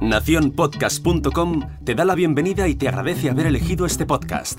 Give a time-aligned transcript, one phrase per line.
[0.00, 4.58] Naciónpodcast.com te da la bienvenida y te agradece haber elegido este podcast.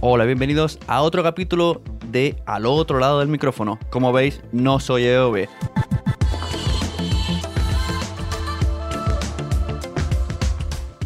[0.00, 3.78] Hola, bienvenidos a otro capítulo de Al otro lado del micrófono.
[3.90, 5.48] Como veis, no soy EOB.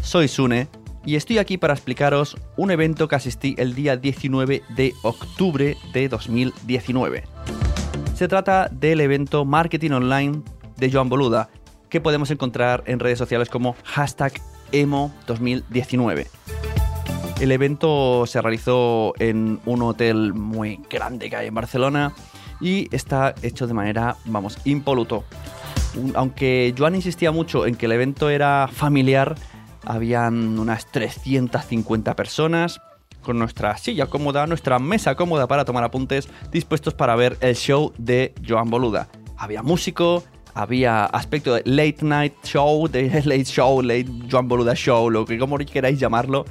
[0.01, 0.67] Soy Sune
[1.05, 6.09] y estoy aquí para explicaros un evento que asistí el día 19 de octubre de
[6.09, 7.36] 2019.
[8.17, 10.41] Se trata del evento Marketing Online
[10.75, 11.49] de Joan Boluda,
[11.87, 14.33] que podemos encontrar en redes sociales como hashtag
[14.71, 16.25] EMO 2019.
[17.39, 22.15] El evento se realizó en un hotel muy grande que hay en Barcelona
[22.59, 25.23] y está hecho de manera, vamos, impoluto.
[26.15, 29.35] Aunque Joan insistía mucho en que el evento era familiar,
[29.85, 32.81] habían unas 350 personas,
[33.27, 37.91] con nuestra silla cómoda, nuestra mesa cómoda para tomar apuntes, dispuestos para ver el show
[37.97, 39.09] de Joan Boluda.
[39.35, 40.23] Había músico,
[40.53, 45.37] había aspecto de late night show, de late show, late Joan Boluda show, lo que
[45.37, 46.45] como queráis llamarlo.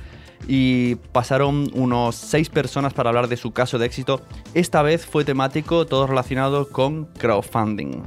[0.46, 4.20] Y pasaron unos seis personas para hablar de su caso de éxito.
[4.52, 8.02] Esta vez fue temático, todo relacionado con crowdfunding.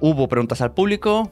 [0.00, 1.30] Hubo preguntas al público,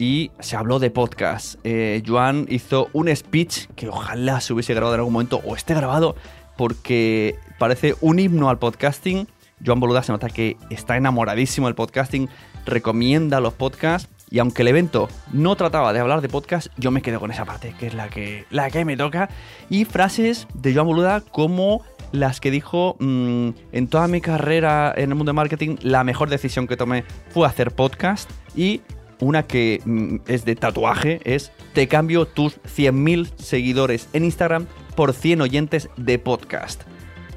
[0.00, 1.56] y se habló de podcast.
[1.62, 5.74] Eh, Joan hizo un speech que ojalá se hubiese grabado en algún momento o esté
[5.74, 6.16] grabado
[6.56, 9.28] porque parece un himno al podcasting.
[9.64, 12.30] Joan Boluda se nota que está enamoradísimo del podcasting,
[12.64, 17.02] recomienda los podcasts y aunque el evento no trataba de hablar de podcast, yo me
[17.02, 19.28] quedo con esa parte, que es la que, la que me toca.
[19.68, 25.10] Y frases de Joan Boluda como las que dijo mm, en toda mi carrera en
[25.10, 28.80] el mundo de marketing, la mejor decisión que tomé fue hacer podcast y
[29.20, 35.12] una que mm, es de tatuaje es te cambio tus 100.000 seguidores en Instagram por
[35.12, 36.82] 100 oyentes de podcast.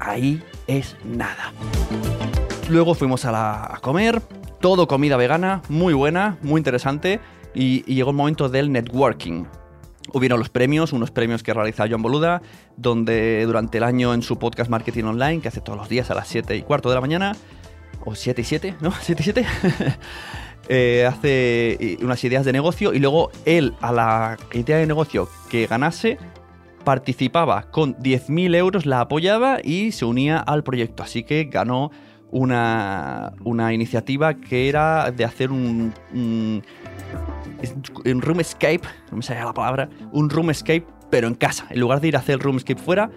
[0.00, 1.52] Ahí es nada.
[2.68, 4.22] Luego fuimos a, la, comer,
[4.60, 7.20] todo comida vegana, muy buena, muy interesante,
[7.54, 9.44] y, llegó el momento del networking.
[10.12, 12.42] Hubieron los premios, unos premios que realiza John Boluda,
[12.76, 16.14] donde durante el año en su podcast Marketing Online, que hace todos los días a
[16.14, 17.36] las 7 y cuarto de la mañana,
[18.04, 18.92] o 7 y 7, ¿no?
[19.00, 19.46] 7 y 7.
[20.68, 25.66] Eh, hace unas ideas de negocio y luego él a la idea de negocio que
[25.66, 26.16] ganase
[26.84, 31.02] participaba con 10.000 euros, la apoyaba y se unía al proyecto.
[31.02, 31.90] Así que ganó
[32.30, 33.32] una,
[33.72, 36.62] iniciativa que era de hacer un, un,
[38.22, 41.66] room escape, no me sale la palabra, un room escape, pero en casa.
[41.70, 43.10] En lugar de ir a hacer room escape fuera,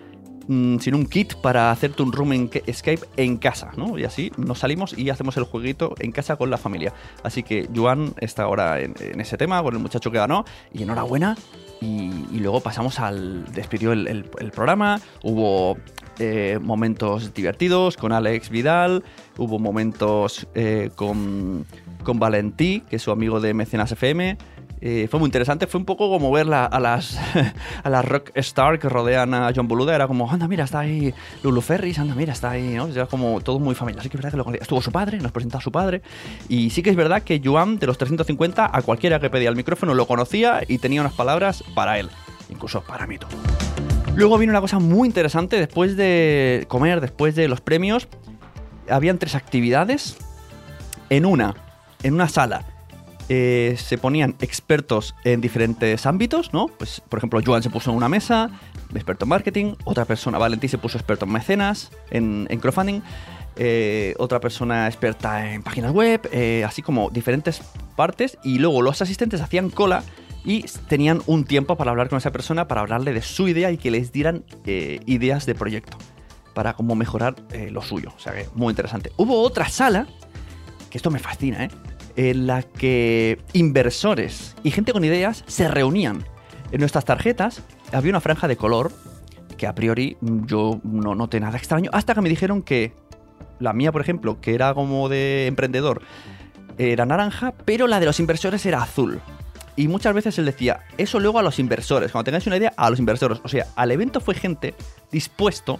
[0.48, 4.00] Mm, sin un kit para hacerte un room en Skype en casa, ¿no?
[4.00, 6.94] Y así nos salimos y hacemos el jueguito en casa con la familia.
[7.24, 11.36] Así que Joan está ahora en, ese tema con el muchacho que ganó y enhorabuena.
[11.82, 13.46] Y, luego pasamos al.
[13.54, 15.00] despidió el, programa.
[15.22, 15.78] Hubo
[16.18, 19.04] eh, momentos divertidos con Alex Vidal.
[19.38, 21.66] Hubo momentos eh, con,
[22.04, 24.38] con Valentí, que es su amigo de Mecenas FM.
[24.80, 27.18] Eh, fue muy interesante, fue un poco como ver a las
[27.84, 31.14] a las rock star que rodean a John Boluda, era como, anda, mira, está ahí
[31.44, 32.88] Lulu Ferris, anda, mira, está ahí, ¿no?
[32.88, 34.02] Era como todo muy familiar.
[34.02, 34.58] Así que es verdad que lo.
[34.62, 36.02] Estuvo su padre, nos presentó a su padre,
[36.48, 39.56] y sí que es verdad que Joan, de los 350, a cualquiera que pedía el
[39.56, 42.10] micrófono lo conocía y tenía unas palabras para él,
[42.50, 43.32] incluso para mí todo.
[44.16, 48.08] Luego vino una cosa muy interesante, después de comer, después de los premios,
[48.90, 50.18] habían tres actividades.
[51.10, 51.56] En una,
[52.04, 52.66] en una sala,
[53.30, 56.68] eh, se ponían expertos en diferentes ámbitos, ¿no?
[56.68, 58.50] Pues, por ejemplo, Joan se puso en una mesa,
[58.94, 63.02] experto en marketing, otra persona, Valentín, se puso experto en mecenas, en, crowdfunding,
[63.58, 67.62] eh, otra persona experta en páginas web, eh, así como diferentes
[67.98, 70.04] partes, y luego los asistentes hacían cola
[70.46, 73.78] y tenían un tiempo para hablar con esa persona, para hablarle de su idea y
[73.78, 75.98] que les dieran ideas de proyecto,
[76.54, 77.36] para cómo mejorar
[77.72, 78.14] lo suyo.
[78.16, 79.12] O sea que muy interesante.
[79.18, 80.08] Hubo otra sala,
[80.90, 81.70] que esto me fascina, ¿eh?
[82.18, 86.26] En la que inversores y gente con ideas se reunían.
[86.72, 87.62] En nuestras tarjetas
[87.94, 88.92] había una franja de color
[89.58, 92.94] que a priori yo no noté nada extraño, hasta que me dijeron que
[93.60, 96.02] la mía, por ejemplo, que era como de emprendedor,
[96.78, 99.20] era naranja, pero la de los inversores era azul.
[99.76, 102.90] Y muchas veces él decía, eso luego a los inversores, cuando tengáis una idea, a
[102.90, 103.40] los inversores.
[103.44, 104.74] O sea, al evento fue gente
[105.12, 105.80] dispuesto,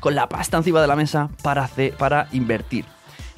[0.00, 2.84] con la pasta encima de la mesa, para, hacer, para invertir.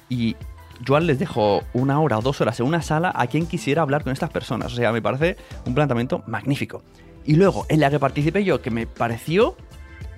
[0.09, 0.37] Y
[0.87, 4.05] Joan les dejó una hora o dos horas en una sala a quien quisiera hablar
[4.05, 4.73] con estas personas.
[4.73, 5.37] O sea, me parece
[5.67, 6.83] un planteamiento magnífico.
[7.25, 9.57] Y luego, en la que participé yo, que me pareció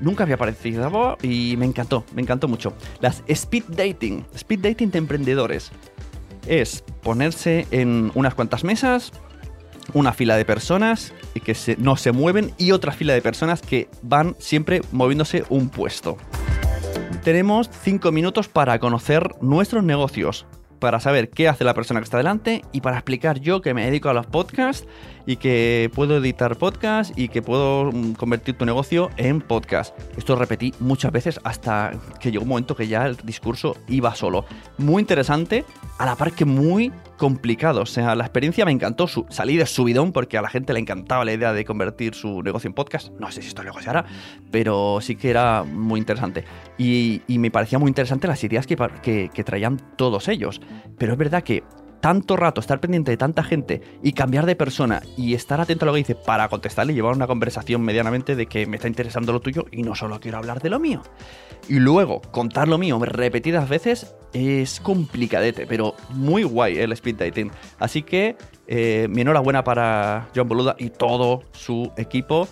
[0.01, 2.73] nunca había participado y me encantó, me encantó mucho.
[3.01, 5.71] Las speed dating, speed dating de emprendedores.
[6.47, 9.13] Es ponerse en unas cuantas mesas,
[9.93, 11.13] una fila de personas
[11.45, 16.17] que no se mueven y otra fila de personas que van siempre moviéndose un puesto.
[17.25, 20.47] tenemos 5 minutos para conocer nuestros negocios,
[20.81, 23.85] para saber qué hace la persona que está delante y para explicar yo que me
[23.85, 24.87] dedico a los podcasts
[25.27, 29.97] y que puedo editar podcasts y que puedo mm, convertir tu negocio en podcast.
[30.17, 34.45] Esto repetí muchas veces hasta que llegó un momento que ya el discurso iba solo.
[34.79, 35.65] Muy interesante,
[35.99, 36.91] a la par que muy
[37.21, 37.83] complicado.
[37.83, 39.07] O sea, la experiencia me encantó.
[39.29, 42.69] salí de subidón porque a la gente le encantaba la idea de convertir su negocio
[42.69, 43.13] en podcast.
[43.21, 44.07] No sé si esto luego se hará,
[44.51, 46.45] pero sí que era muy interesante.
[46.79, 50.63] Y, me parecía muy interesante las ideas que traían todos ellos.
[50.97, 51.63] Pero es verdad que
[52.01, 55.87] tanto rato, estar pendiente de tanta gente y cambiar de persona y estar atento a
[55.87, 59.33] lo que dice para contestarle y llevar una conversación medianamente de que me está interesando
[59.33, 61.03] lo tuyo y no solo quiero hablar de lo mío.
[61.69, 67.51] Y luego contar lo mío repetidas veces es complicadete, pero muy guay el speed dating.
[67.79, 68.37] Así que
[68.67, 72.49] eh, mi enhorabuena para John Boluda y todo su equipo.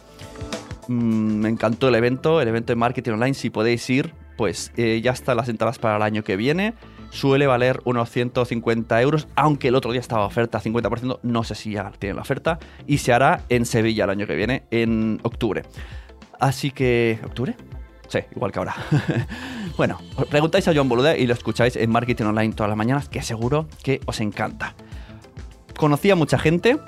[0.89, 3.35] Mm, me encantó el evento, el evento de marketing online.
[3.35, 6.75] Si podéis ir, pues eh, ya están las entradas para el año que viene
[7.10, 11.72] suele valer unos 150 euros, aunque el otro día estaba oferta 50%, no sé si
[11.72, 15.62] ya tiene la oferta, y se hará en Sevilla el año que viene, en octubre.
[16.38, 17.19] Así que...
[17.25, 17.56] ¿Octubre?
[18.08, 18.75] Sí, igual que ahora.
[19.76, 19.99] bueno,
[20.31, 23.66] preguntáis a John Boluda y lo escucháis en Marketing Online todas las mañanas, que seguro
[23.82, 24.75] que os encanta.
[25.76, 26.78] Conocí a mucha gente,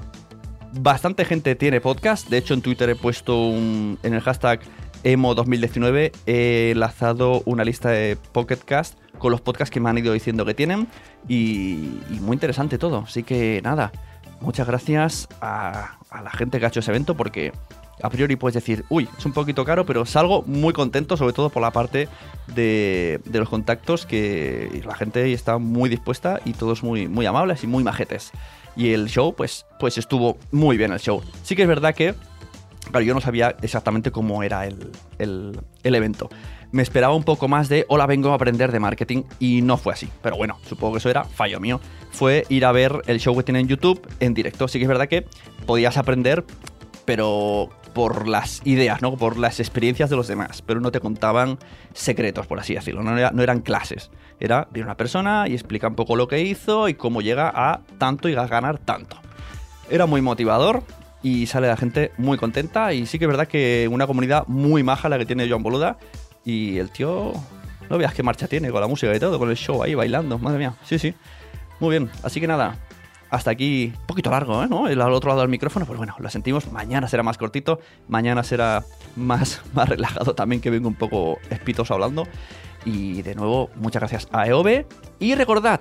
[0.72, 4.60] bastante gente tiene podcast, de hecho en Twitter he puesto un, en el hashtag
[5.02, 10.12] Emo 2019 he lanzado una lista de Pocketcast con los podcasts que me han ido
[10.12, 10.88] diciendo que tienen
[11.28, 13.04] y, muy interesante todo.
[13.06, 13.92] Así que nada,
[14.40, 17.52] muchas gracias a, la gente que ha hecho ese evento porque
[18.02, 21.50] a priori puedes decir, uy, es un poquito caro, pero salgo muy contento, sobre todo
[21.50, 22.08] por la parte
[22.54, 27.66] de, los contactos, que la gente está muy dispuesta y todos muy, muy amables y
[27.68, 28.32] muy majetes.
[28.74, 31.22] Y el show, pues, pues estuvo muy bien el show.
[31.42, 32.14] Sí que es verdad que
[32.90, 34.90] Claro, yo no sabía exactamente cómo era el,
[35.84, 36.28] evento.
[36.72, 39.92] Me esperaba un poco más de hola, vengo a aprender de marketing y no fue
[39.92, 40.08] así.
[40.22, 41.80] Pero bueno, supongo que eso era fallo mío.
[42.10, 44.68] Fue ir a ver el show que tiene en YouTube en directo.
[44.68, 45.26] Sí que es verdad que
[45.66, 46.44] podías aprender,
[47.04, 49.16] pero por las ideas, ¿no?
[49.16, 51.58] Por las experiencias de los demás, pero no te contaban
[51.92, 54.10] secretos, por así decirlo, no, eran clases.
[54.38, 57.80] Era de una persona y explica un poco lo que hizo y cómo llega a
[57.98, 59.16] tanto y a ganar tanto.
[59.90, 60.84] Era muy motivador,
[61.22, 64.82] y sale la gente muy contenta y sí que es verdad que una comunidad muy
[64.82, 65.98] maja la que tiene Joan Boluda
[66.44, 67.32] y el tío
[67.88, 70.38] no veas qué marcha tiene con la música y todo, con el show ahí bailando,
[70.38, 71.14] madre mía, sí, sí,
[71.80, 72.76] muy bien, así que nada,
[73.30, 74.68] hasta aquí, un poquito largo, ¿eh?
[74.68, 74.88] ¿no?
[74.88, 78.42] El al otro lado del micrófono, pues bueno, lo sentimos, mañana será más cortito, mañana
[78.42, 78.84] será
[79.16, 82.26] más, más relajado también que vengo un poco espitoso hablando
[82.84, 84.84] y de nuevo, muchas gracias a EOB
[85.18, 85.80] y recordad,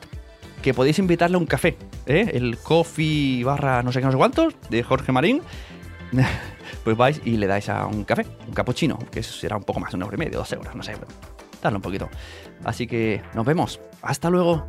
[0.61, 2.31] que podéis invitarle a un café, ¿eh?
[2.33, 5.41] el coffee barra no sé qué, no sé cuántos, de Jorge Marín.
[6.83, 9.94] pues vais y le dais a un café, un cappuccino, que será un poco más,
[9.94, 10.94] una hora y media, dos euros, no sé,
[11.61, 12.09] darle un poquito.
[12.63, 13.79] Así que nos vemos.
[14.01, 14.67] Hasta luego.